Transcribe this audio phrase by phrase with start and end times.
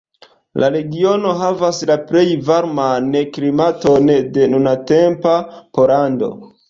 [0.61, 5.37] La regiono havas la plej varman klimaton de nuntempa
[5.79, 6.33] Pollando.